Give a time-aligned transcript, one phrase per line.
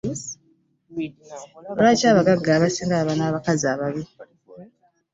[1.75, 4.03] Lwaki abaggaga abasinga babeera n'abakazi ababi?